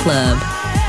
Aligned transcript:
Club, 0.00 0.38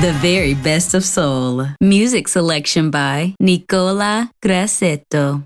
the 0.00 0.12
very 0.22 0.54
best 0.54 0.94
of 0.94 1.04
soul. 1.04 1.66
Music 1.82 2.28
selection 2.28 2.90
by 2.90 3.34
Nicola 3.38 4.30
Grassetto. 4.42 5.42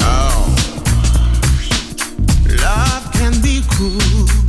Oh. 0.00 0.56
Love 2.62 3.12
can 3.14 3.42
be. 3.42 4.43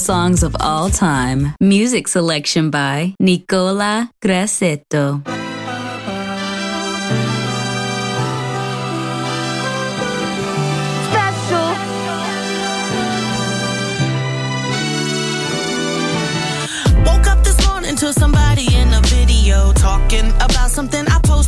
Songs 0.00 0.42
of 0.42 0.56
all 0.60 0.88
time. 0.88 1.54
Music 1.60 2.08
selection 2.08 2.70
by 2.70 3.14
Nicola 3.20 4.10
Grassetto. 4.22 5.22
special. 11.10 11.70
Woke 17.04 17.26
up 17.26 17.44
this 17.44 17.58
morning 17.66 17.96
to 17.96 18.12
somebody 18.12 18.66
in 18.74 18.88
a 18.94 19.00
video 19.02 19.72
talking 19.74 20.28
about 20.40 20.70
something 20.70 21.06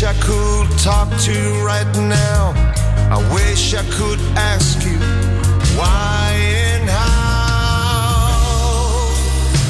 wish 0.00 0.16
I 0.16 0.20
could 0.20 0.78
talk 0.78 1.08
to 1.22 1.32
you 1.32 1.66
right 1.66 1.92
now. 1.96 2.52
I 3.10 3.18
wish 3.34 3.74
I 3.74 3.82
could 3.98 4.20
ask 4.36 4.84
you 4.86 4.98
why 5.76 6.34
and 6.38 6.88
how. 6.88 8.28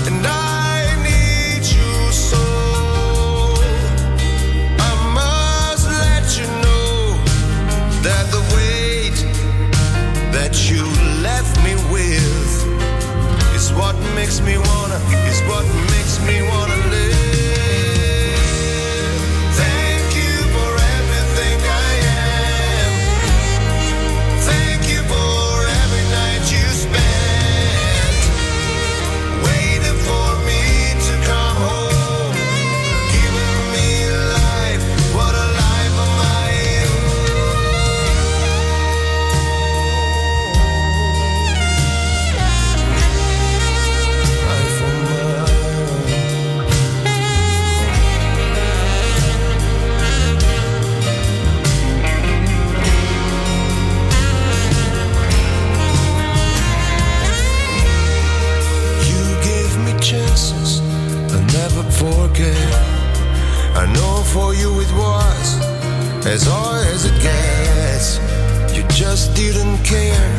And 0.06 0.26
I 0.26 0.84
need 1.02 1.64
you 1.64 2.12
so. 2.12 2.44
I 4.78 4.92
must 5.14 5.88
let 6.04 6.36
you 6.38 6.46
know 6.64 7.16
that 8.02 8.28
the 8.30 8.42
weight 8.54 9.18
that 10.34 10.68
you 10.70 10.84
left 11.22 11.56
me 11.64 11.74
with 11.90 12.66
is 13.56 13.72
what 13.72 13.96
makes 14.14 14.40
me 14.42 14.58
wanna, 14.58 15.00
is 15.26 15.40
what 15.48 15.64
makes 15.94 16.20
me 16.26 16.42
wanna 16.42 16.76
live. 16.90 17.17
was 64.98 65.48
as 66.26 66.42
hard 66.44 66.86
as 66.94 67.04
it 67.10 67.16
gets. 67.22 68.18
You 68.74 68.82
just 68.88 69.34
didn't 69.34 69.78
care. 69.84 70.30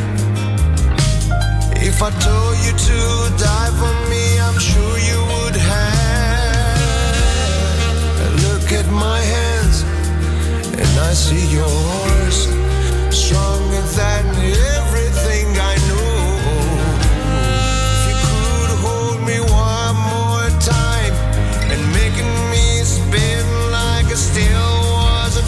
If 1.82 2.02
I 2.02 2.10
told 2.28 2.56
you 2.64 2.72
to 2.88 2.98
die 3.48 3.72
for 3.80 3.94
me, 4.10 4.24
I'm 4.46 4.58
sure 4.58 4.96
you 5.10 5.18
would 5.32 5.56
have. 5.56 6.80
Look 8.46 8.66
at 8.72 8.86
my 9.06 9.20
hands, 9.34 9.78
and 10.82 10.92
I 11.08 11.12
see 11.14 11.46
yours 11.58 12.36
stronger 13.10 13.82
than 13.96 14.24
ever. 14.36 14.79